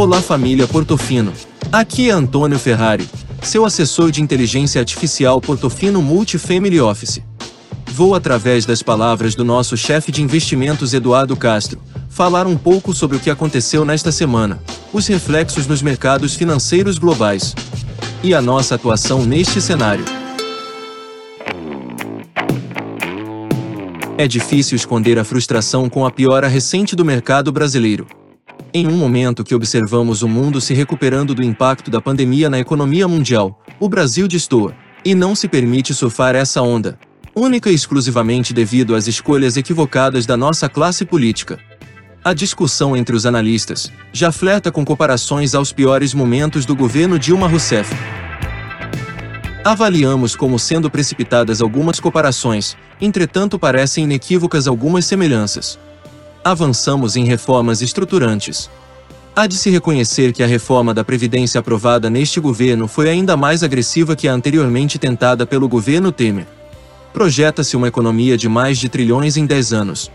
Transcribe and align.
Olá 0.00 0.22
família 0.22 0.66
Portofino. 0.66 1.30
Aqui 1.70 2.08
é 2.08 2.12
Antônio 2.12 2.58
Ferrari, 2.58 3.06
seu 3.42 3.66
assessor 3.66 4.10
de 4.10 4.22
inteligência 4.22 4.80
artificial 4.80 5.38
Portofino 5.42 6.00
Multifamily 6.00 6.80
Office. 6.80 7.20
Vou 7.92 8.14
através 8.14 8.64
das 8.64 8.82
palavras 8.82 9.34
do 9.34 9.44
nosso 9.44 9.76
chefe 9.76 10.10
de 10.10 10.22
investimentos 10.22 10.94
Eduardo 10.94 11.36
Castro, 11.36 11.78
falar 12.08 12.46
um 12.46 12.56
pouco 12.56 12.94
sobre 12.94 13.18
o 13.18 13.20
que 13.20 13.28
aconteceu 13.28 13.84
nesta 13.84 14.10
semana, 14.10 14.58
os 14.90 15.06
reflexos 15.06 15.66
nos 15.66 15.82
mercados 15.82 16.34
financeiros 16.34 16.96
globais 16.96 17.54
e 18.22 18.32
a 18.32 18.40
nossa 18.40 18.76
atuação 18.76 19.26
neste 19.26 19.60
cenário. 19.60 20.06
É 24.16 24.26
difícil 24.26 24.76
esconder 24.76 25.18
a 25.18 25.24
frustração 25.24 25.90
com 25.90 26.06
a 26.06 26.10
piora 26.10 26.48
recente 26.48 26.96
do 26.96 27.04
mercado 27.04 27.52
brasileiro. 27.52 28.06
Em 28.72 28.86
um 28.86 28.96
momento 28.96 29.42
que 29.42 29.54
observamos 29.54 30.22
o 30.22 30.28
mundo 30.28 30.60
se 30.60 30.72
recuperando 30.72 31.34
do 31.34 31.42
impacto 31.42 31.90
da 31.90 32.00
pandemia 32.00 32.48
na 32.48 32.60
economia 32.60 33.08
mundial, 33.08 33.60
o 33.80 33.88
Brasil 33.88 34.28
destoa 34.28 34.72
e 35.04 35.12
não 35.12 35.34
se 35.34 35.48
permite 35.48 35.92
surfar 35.92 36.36
essa 36.36 36.62
onda, 36.62 36.96
única 37.34 37.68
e 37.68 37.74
exclusivamente 37.74 38.54
devido 38.54 38.94
às 38.94 39.08
escolhas 39.08 39.56
equivocadas 39.56 40.24
da 40.24 40.36
nossa 40.36 40.68
classe 40.68 41.04
política. 41.04 41.58
A 42.22 42.32
discussão 42.32 42.96
entre 42.96 43.16
os 43.16 43.26
analistas 43.26 43.90
já 44.12 44.30
flerta 44.30 44.70
com 44.70 44.84
comparações 44.84 45.52
aos 45.52 45.72
piores 45.72 46.14
momentos 46.14 46.64
do 46.64 46.76
governo 46.76 47.18
Dilma 47.18 47.48
Rousseff. 47.48 47.92
Avaliamos 49.64 50.36
como 50.36 50.60
sendo 50.60 50.88
precipitadas 50.88 51.60
algumas 51.60 51.98
comparações, 51.98 52.76
entretanto 53.00 53.58
parecem 53.58 54.04
inequívocas 54.04 54.68
algumas 54.68 55.06
semelhanças. 55.06 55.76
Avançamos 56.42 57.16
em 57.16 57.24
reformas 57.24 57.82
estruturantes. 57.82 58.70
Há 59.36 59.46
de 59.46 59.58
se 59.58 59.68
reconhecer 59.68 60.32
que 60.32 60.42
a 60.42 60.46
reforma 60.46 60.94
da 60.94 61.04
Previdência 61.04 61.58
aprovada 61.58 62.08
neste 62.08 62.40
governo 62.40 62.88
foi 62.88 63.10
ainda 63.10 63.36
mais 63.36 63.62
agressiva 63.62 64.16
que 64.16 64.26
a 64.26 64.32
anteriormente 64.32 64.98
tentada 64.98 65.44
pelo 65.44 65.68
governo 65.68 66.10
Temer. 66.10 66.46
Projeta-se 67.12 67.76
uma 67.76 67.88
economia 67.88 68.38
de 68.38 68.48
mais 68.48 68.78
de 68.78 68.88
trilhões 68.88 69.36
em 69.36 69.44
10 69.44 69.72
anos, 69.74 70.10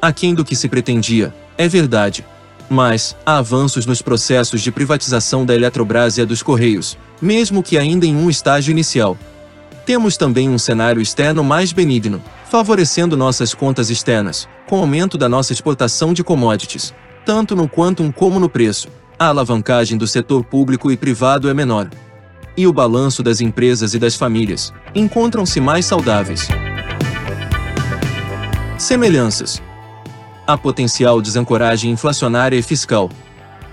aquém 0.00 0.34
do 0.34 0.44
que 0.44 0.54
se 0.54 0.68
pretendia, 0.68 1.34
é 1.58 1.66
verdade. 1.66 2.24
Mas, 2.70 3.16
há 3.24 3.38
avanços 3.38 3.86
nos 3.86 4.00
processos 4.00 4.60
de 4.60 4.70
privatização 4.70 5.44
da 5.44 5.54
Eletrobras 5.54 6.16
e 6.16 6.24
dos 6.24 6.42
Correios, 6.42 6.96
mesmo 7.20 7.62
que 7.62 7.76
ainda 7.76 8.06
em 8.06 8.14
um 8.14 8.30
estágio 8.30 8.70
inicial. 8.70 9.18
Temos 9.86 10.16
também 10.16 10.50
um 10.50 10.58
cenário 10.58 11.00
externo 11.00 11.44
mais 11.44 11.72
benigno, 11.72 12.20
favorecendo 12.50 13.16
nossas 13.16 13.54
contas 13.54 13.88
externas, 13.88 14.48
com 14.66 14.80
aumento 14.80 15.16
da 15.16 15.28
nossa 15.28 15.52
exportação 15.52 16.12
de 16.12 16.24
commodities, 16.24 16.92
tanto 17.24 17.54
no 17.54 17.68
quantum 17.68 18.10
como 18.10 18.40
no 18.40 18.48
preço. 18.48 18.88
A 19.16 19.28
alavancagem 19.28 19.96
do 19.96 20.06
setor 20.06 20.44
público 20.44 20.90
e 20.90 20.96
privado 20.96 21.48
é 21.48 21.54
menor. 21.54 21.88
E 22.56 22.66
o 22.66 22.72
balanço 22.72 23.22
das 23.22 23.40
empresas 23.40 23.94
e 23.94 23.98
das 23.98 24.16
famílias 24.16 24.72
encontram-se 24.92 25.60
mais 25.60 25.86
saudáveis. 25.86 26.48
Semelhanças 28.76 29.62
a 30.46 30.56
potencial 30.56 31.20
desancoragem 31.20 31.90
inflacionária 31.90 32.56
e 32.56 32.62
fiscal. 32.62 33.10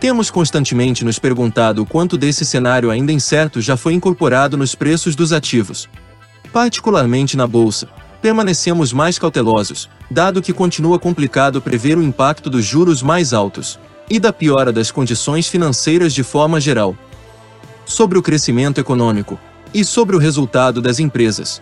Temos 0.00 0.30
constantemente 0.30 1.04
nos 1.04 1.18
perguntado 1.18 1.84
quanto 1.84 2.16
desse 2.16 2.44
cenário 2.44 2.88
ainda 2.88 3.10
incerto 3.10 3.60
já 3.60 3.76
foi 3.76 3.94
incorporado 3.94 4.56
nos 4.56 4.74
preços 4.74 5.16
dos 5.16 5.32
ativos. 5.32 5.88
Particularmente 6.52 7.36
na 7.36 7.48
bolsa, 7.48 7.88
permanecemos 8.22 8.92
mais 8.92 9.18
cautelosos, 9.18 9.90
dado 10.08 10.40
que 10.40 10.52
continua 10.52 11.00
complicado 11.00 11.60
prever 11.60 11.98
o 11.98 12.02
impacto 12.02 12.48
dos 12.48 12.64
juros 12.64 13.02
mais 13.02 13.32
altos 13.32 13.78
e 14.08 14.20
da 14.20 14.32
piora 14.32 14.72
das 14.72 14.92
condições 14.92 15.48
financeiras 15.48 16.14
de 16.14 16.22
forma 16.22 16.60
geral. 16.60 16.96
Sobre 17.84 18.18
o 18.18 18.22
crescimento 18.22 18.80
econômico 18.80 19.38
e 19.74 19.84
sobre 19.84 20.14
o 20.14 20.18
resultado 20.18 20.80
das 20.80 21.00
empresas, 21.00 21.60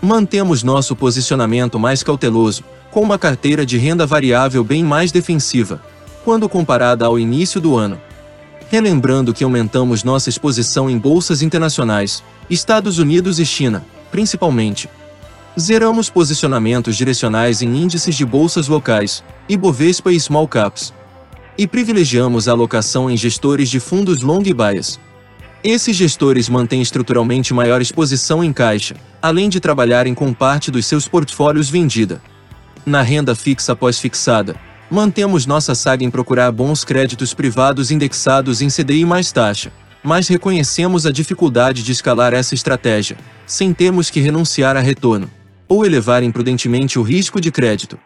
mantemos 0.00 0.62
nosso 0.62 0.94
posicionamento 0.94 1.78
mais 1.78 2.04
cauteloso, 2.04 2.62
com 2.92 3.00
uma 3.00 3.18
carteira 3.18 3.66
de 3.66 3.76
renda 3.78 4.06
variável 4.06 4.62
bem 4.62 4.84
mais 4.84 5.10
defensiva, 5.10 5.82
quando 6.24 6.48
comparada 6.48 7.04
ao 7.04 7.18
início 7.18 7.60
do 7.60 7.76
ano. 7.76 8.00
Relembrando 8.70 9.34
que 9.34 9.44
aumentamos 9.44 10.02
nossa 10.02 10.30
exposição 10.30 10.88
em 10.88 10.98
bolsas 10.98 11.42
internacionais, 11.42 12.24
Estados 12.48 12.98
Unidos 12.98 13.38
e 13.38 13.44
China, 13.44 13.84
principalmente. 14.10 14.88
Zeramos 15.58 16.10
posicionamentos 16.10 16.96
direcionais 16.96 17.62
em 17.62 17.76
índices 17.76 18.16
de 18.16 18.24
bolsas 18.24 18.66
locais, 18.66 19.22
Ibovespa 19.48 20.10
e 20.10 20.18
Small 20.18 20.48
Caps. 20.48 20.92
E 21.56 21.66
privilegiamos 21.66 22.48
a 22.48 22.52
alocação 22.52 23.08
em 23.08 23.16
gestores 23.16 23.68
de 23.68 23.78
fundos 23.78 24.22
long 24.22 24.42
bias. 24.42 24.98
Esses 25.62 25.94
gestores 25.94 26.48
mantêm 26.48 26.82
estruturalmente 26.82 27.54
maior 27.54 27.80
exposição 27.80 28.42
em 28.42 28.52
caixa, 28.52 28.96
além 29.22 29.48
de 29.48 29.60
trabalharem 29.60 30.14
com 30.14 30.32
parte 30.32 30.70
dos 30.70 30.86
seus 30.86 31.06
portfólios 31.06 31.70
vendida. 31.70 32.20
Na 32.84 33.00
renda 33.02 33.34
fixa 33.34 33.76
pós-fixada, 33.76 34.56
mantemos 34.94 35.44
nossa 35.44 35.74
saga 35.74 36.04
em 36.04 36.10
procurar 36.10 36.52
bons 36.52 36.84
créditos 36.84 37.34
privados 37.34 37.90
indexados 37.90 38.62
em 38.62 38.68
CDI 38.68 39.04
mais 39.04 39.32
taxa, 39.32 39.72
mas 40.04 40.28
reconhecemos 40.28 41.04
a 41.04 41.10
dificuldade 41.10 41.82
de 41.82 41.90
escalar 41.90 42.32
essa 42.32 42.54
estratégia, 42.54 43.16
sem 43.44 43.74
termos 43.74 44.08
que 44.08 44.20
renunciar 44.20 44.76
a 44.76 44.80
retorno, 44.80 45.28
ou 45.68 45.84
elevar 45.84 46.22
imprudentemente 46.22 46.96
o 46.96 47.02
risco 47.02 47.40
de 47.40 47.50
crédito. 47.50 47.98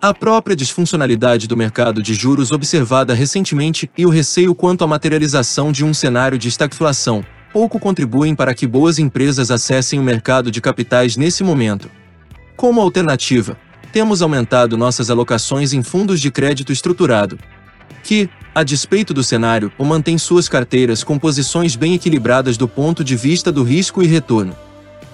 A 0.00 0.14
própria 0.14 0.54
disfuncionalidade 0.54 1.48
do 1.48 1.56
mercado 1.56 2.00
de 2.00 2.14
juros 2.14 2.52
observada 2.52 3.12
recentemente 3.12 3.90
e 3.98 4.06
o 4.06 4.08
receio 4.08 4.54
quanto 4.54 4.84
à 4.84 4.86
materialização 4.86 5.72
de 5.72 5.84
um 5.84 5.92
cenário 5.92 6.38
de 6.38 6.48
estagflação 6.48 7.24
pouco 7.52 7.80
contribuem 7.80 8.36
para 8.36 8.54
que 8.54 8.66
boas 8.68 9.00
empresas 9.00 9.50
acessem 9.50 9.98
o 9.98 10.02
mercado 10.02 10.50
de 10.50 10.60
capitais 10.60 11.16
nesse 11.16 11.42
momento. 11.42 11.90
Como 12.56 12.80
alternativa, 12.80 13.58
temos 13.92 14.22
aumentado 14.22 14.76
nossas 14.76 15.10
alocações 15.10 15.72
em 15.72 15.82
fundos 15.82 16.20
de 16.20 16.30
crédito 16.30 16.72
estruturado, 16.72 17.38
que, 18.02 18.28
a 18.54 18.62
despeito 18.62 19.12
do 19.12 19.22
cenário, 19.22 19.70
o 19.78 19.84
mantém 19.84 20.18
suas 20.18 20.48
carteiras 20.48 21.04
com 21.04 21.18
posições 21.18 21.76
bem 21.76 21.94
equilibradas 21.94 22.56
do 22.56 22.66
ponto 22.66 23.04
de 23.04 23.16
vista 23.16 23.52
do 23.52 23.62
risco 23.62 24.02
e 24.02 24.06
retorno. 24.06 24.56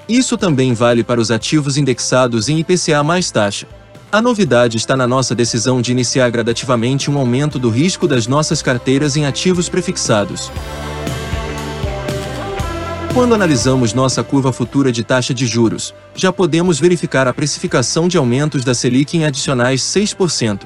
Isso 0.09 0.37
também 0.37 0.73
vale 0.73 1.03
para 1.03 1.21
os 1.21 1.31
ativos 1.31 1.77
indexados 1.77 2.49
em 2.49 2.61
IPCA 2.61 3.03
mais 3.03 3.31
taxa. 3.31 3.67
A 4.11 4.23
novidade 4.23 4.77
está 4.77 4.97
na 4.97 5.07
nossa 5.07 5.35
decisão 5.35 5.83
de 5.83 5.91
iniciar 5.91 6.31
gradativamente 6.31 7.11
um 7.11 7.19
aumento 7.19 7.59
do 7.59 7.69
risco 7.69 8.07
das 8.07 8.27
nossas 8.27 8.63
carteiras 8.63 9.17
em 9.17 9.27
ativos 9.27 9.69
prefixados. 9.69 10.51
Quando 13.17 13.35
analisamos 13.35 13.95
nossa 13.95 14.23
curva 14.23 14.53
futura 14.53 14.93
de 14.93 15.03
taxa 15.03 15.33
de 15.33 15.47
juros, 15.47 15.95
já 16.15 16.31
podemos 16.31 16.79
verificar 16.79 17.27
a 17.27 17.33
precificação 17.33 18.09
de 18.09 18.19
aumentos 18.19 18.63
da 18.63 18.75
Selic 18.75 19.17
em 19.17 19.25
adicionais 19.25 19.81
6%. 19.81 20.65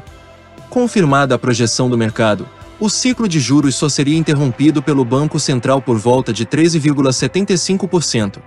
Confirmada 0.68 1.36
a 1.36 1.38
projeção 1.38 1.88
do 1.88 1.96
mercado, 1.96 2.48
o 2.80 2.90
ciclo 2.90 3.28
de 3.28 3.38
juros 3.38 3.76
só 3.76 3.88
seria 3.88 4.18
interrompido 4.18 4.82
pelo 4.82 5.04
Banco 5.04 5.38
Central 5.38 5.80
por 5.80 5.96
volta 5.96 6.32
de 6.32 6.44
13,75%. 6.44 8.38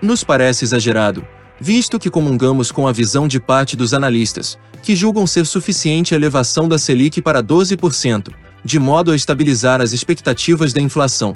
Nos 0.00 0.24
parece 0.24 0.64
exagerado, 0.64 1.22
visto 1.60 1.98
que 1.98 2.08
comungamos 2.08 2.72
com 2.72 2.88
a 2.88 2.92
visão 2.92 3.28
de 3.28 3.38
parte 3.38 3.76
dos 3.76 3.92
analistas, 3.92 4.58
que 4.82 4.96
julgam 4.96 5.26
ser 5.26 5.44
suficiente 5.44 6.14
a 6.14 6.16
elevação 6.16 6.66
da 6.66 6.78
Selic 6.78 7.20
para 7.20 7.42
12%, 7.42 8.32
de 8.64 8.78
modo 8.78 9.12
a 9.12 9.14
estabilizar 9.14 9.82
as 9.82 9.92
expectativas 9.92 10.72
da 10.72 10.80
inflação. 10.80 11.34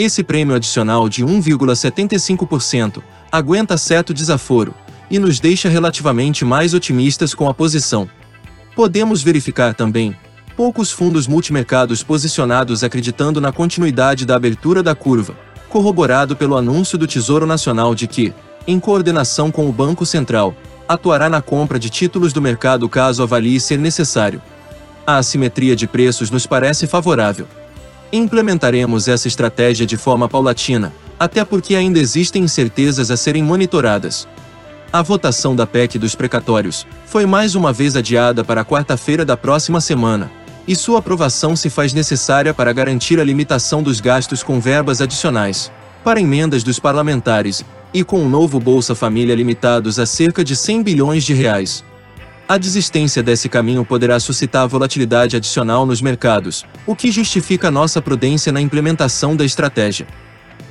Esse 0.00 0.22
prêmio 0.22 0.54
adicional 0.54 1.08
de 1.08 1.24
1,75% 1.24 3.02
aguenta 3.32 3.76
certo 3.76 4.14
desaforo 4.14 4.72
e 5.10 5.18
nos 5.18 5.40
deixa 5.40 5.68
relativamente 5.68 6.44
mais 6.44 6.72
otimistas 6.72 7.34
com 7.34 7.48
a 7.48 7.52
posição. 7.52 8.08
Podemos 8.76 9.24
verificar 9.24 9.74
também 9.74 10.16
poucos 10.56 10.92
fundos 10.92 11.26
multimercados 11.26 12.04
posicionados 12.04 12.84
acreditando 12.84 13.40
na 13.40 13.50
continuidade 13.50 14.24
da 14.24 14.36
abertura 14.36 14.84
da 14.84 14.94
curva, 14.94 15.36
corroborado 15.68 16.36
pelo 16.36 16.56
anúncio 16.56 16.96
do 16.96 17.08
Tesouro 17.08 17.44
Nacional 17.44 17.92
de 17.92 18.06
que, 18.06 18.32
em 18.68 18.78
coordenação 18.78 19.50
com 19.50 19.68
o 19.68 19.72
Banco 19.72 20.06
Central, 20.06 20.54
atuará 20.86 21.28
na 21.28 21.42
compra 21.42 21.76
de 21.76 21.90
títulos 21.90 22.32
do 22.32 22.40
mercado 22.40 22.88
caso 22.88 23.20
avalie 23.20 23.58
ser 23.58 23.80
necessário. 23.80 24.40
A 25.04 25.16
assimetria 25.16 25.74
de 25.74 25.88
preços 25.88 26.30
nos 26.30 26.46
parece 26.46 26.86
favorável. 26.86 27.48
Implementaremos 28.12 29.06
essa 29.06 29.28
estratégia 29.28 29.86
de 29.86 29.96
forma 29.96 30.28
paulatina, 30.28 30.92
até 31.18 31.44
porque 31.44 31.74
ainda 31.74 31.98
existem 31.98 32.44
incertezas 32.44 33.10
a 33.10 33.16
serem 33.16 33.42
monitoradas. 33.42 34.26
A 34.90 35.02
votação 35.02 35.54
da 35.54 35.66
PEC 35.66 35.98
dos 35.98 36.14
precatórios 36.14 36.86
foi 37.04 37.26
mais 37.26 37.54
uma 37.54 37.72
vez 37.72 37.96
adiada 37.96 38.42
para 38.42 38.64
quarta-feira 38.64 39.24
da 39.24 39.36
próxima 39.36 39.80
semana, 39.80 40.30
e 40.66 40.74
sua 40.74 41.00
aprovação 41.00 41.54
se 41.54 41.68
faz 41.68 41.92
necessária 41.92 42.54
para 42.54 42.72
garantir 42.72 43.20
a 43.20 43.24
limitação 43.24 43.82
dos 43.82 44.00
gastos 44.00 44.42
com 44.42 44.58
verbas 44.58 45.02
adicionais 45.02 45.70
para 46.02 46.20
emendas 46.20 46.62
dos 46.62 46.78
parlamentares 46.78 47.62
e 47.92 48.02
com 48.02 48.24
o 48.24 48.28
novo 48.28 48.58
Bolsa 48.58 48.94
Família 48.94 49.34
limitados 49.34 49.98
a 49.98 50.06
cerca 50.06 50.42
de 50.42 50.56
100 50.56 50.82
bilhões 50.82 51.24
de 51.24 51.34
reais. 51.34 51.84
A 52.48 52.56
desistência 52.56 53.22
desse 53.22 53.46
caminho 53.46 53.84
poderá 53.84 54.18
suscitar 54.18 54.66
volatilidade 54.66 55.36
adicional 55.36 55.84
nos 55.84 56.00
mercados, 56.00 56.64
o 56.86 56.96
que 56.96 57.12
justifica 57.12 57.70
nossa 57.70 58.00
prudência 58.00 58.50
na 58.50 58.58
implementação 58.58 59.36
da 59.36 59.44
estratégia. 59.44 60.06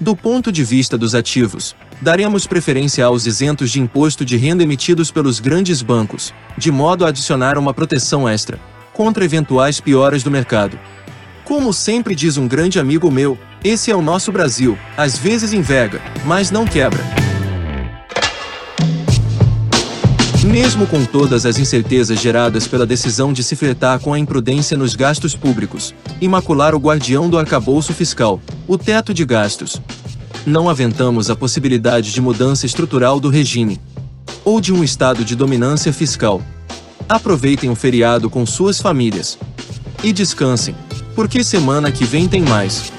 Do 0.02 0.16
ponto 0.16 0.52
de 0.52 0.64
vista 0.64 0.98
dos 0.98 1.14
ativos, 1.14 1.76
daremos 2.02 2.48
preferência 2.48 3.06
aos 3.06 3.28
isentos 3.28 3.70
de 3.70 3.80
imposto 3.80 4.26
de 4.26 4.36
renda 4.38 4.64
emitidos 4.64 5.12
pelos 5.12 5.40
grandes 5.40 5.84
bancos, 5.84 6.34
de 6.58 6.72
modo 6.72 7.06
a 7.06 7.10
adicionar 7.10 7.60
uma 7.60 7.76
proteção 7.76 8.28
extra 8.28 8.60
contra 8.92 9.24
eventuais 9.24 9.80
pioras 9.80 10.24
do 10.24 10.32
mercado. 10.32 10.80
Como 11.46 11.72
sempre 11.72 12.16
diz 12.16 12.38
um 12.38 12.48
grande 12.48 12.80
amigo 12.80 13.12
meu, 13.12 13.38
esse 13.64 13.92
é 13.92 13.96
o 13.96 14.02
nosso 14.02 14.32
Brasil, 14.32 14.76
às 14.98 15.16
vezes 15.16 15.54
enverga, 15.54 16.02
mas 16.26 16.50
não 16.50 16.66
quebra. 16.66 17.17
Mesmo 20.48 20.88
com 20.88 21.04
todas 21.04 21.46
as 21.46 21.60
incertezas 21.60 22.22
geradas 22.22 22.66
pela 22.66 22.86
decisão 22.86 23.34
de 23.34 23.44
se 23.44 23.54
flertar 23.54 24.00
com 24.00 24.14
a 24.14 24.20
imprudência 24.20 24.78
nos 24.78 24.96
gastos 24.96 25.36
públicos, 25.36 25.94
imacular 26.22 26.74
o 26.74 26.80
guardião 26.80 27.30
do 27.30 27.38
arcabouço 27.38 27.94
fiscal, 27.94 28.40
o 28.66 28.78
teto 28.78 29.14
de 29.14 29.26
gastos. 29.26 29.82
Não 30.46 30.70
aventamos 30.70 31.30
a 31.30 31.36
possibilidade 31.36 32.14
de 32.14 32.22
mudança 32.22 32.66
estrutural 32.66 33.20
do 33.20 33.28
regime 33.28 33.78
ou 34.46 34.62
de 34.62 34.72
um 34.72 34.86
estado 34.86 35.26
de 35.26 35.36
dominância 35.36 35.92
fiscal. 35.92 36.42
Aproveitem 37.10 37.70
o 37.70 37.76
feriado 37.76 38.30
com 38.30 38.46
suas 38.46 38.80
famílias 38.80 39.38
e 40.02 40.14
descansem, 40.14 40.74
porque 41.14 41.44
semana 41.44 41.92
que 41.92 42.06
vem 42.06 42.26
tem 42.26 42.42
mais. 42.42 42.90